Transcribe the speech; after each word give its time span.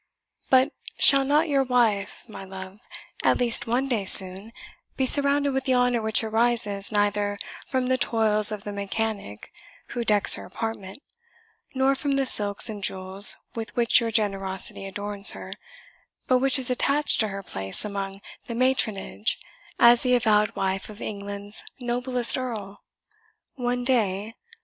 But 0.49 0.71
shall 0.97 1.23
not 1.23 1.47
your 1.47 1.61
wife, 1.63 2.23
my 2.27 2.43
love 2.43 2.79
at 3.23 3.37
least 3.37 3.67
one 3.67 3.87
day 3.87 4.03
soon 4.03 4.51
be 4.97 5.05
surrounded 5.05 5.51
with 5.51 5.65
the 5.65 5.75
honour 5.75 6.01
which 6.01 6.23
arises 6.23 6.91
neither 6.91 7.37
from 7.67 7.85
the 7.85 7.99
toils 7.99 8.51
of 8.51 8.63
the 8.63 8.71
mechanic 8.71 9.51
who 9.89 10.03
decks 10.03 10.33
her 10.33 10.43
apartment, 10.45 11.03
nor 11.75 11.93
from 11.93 12.13
the 12.13 12.25
silks 12.25 12.67
and 12.67 12.83
jewels 12.83 13.37
with 13.53 13.75
which 13.75 13.99
your 13.99 14.09
generosity 14.09 14.87
adorns 14.87 15.33
her, 15.37 15.53
but 16.25 16.39
which 16.39 16.57
is 16.57 16.71
attached 16.71 17.19
to 17.19 17.27
her 17.27 17.43
place 17.43 17.85
among 17.85 18.21
the 18.45 18.55
matronage, 18.55 19.37
as 19.77 20.01
the 20.01 20.15
avowed 20.15 20.55
wife 20.55 20.89
of 20.89 20.99
England's 20.99 21.63
noblest 21.79 22.39
Earl?" 22.39 22.81
"One 23.53 23.83
day?" 23.83 24.33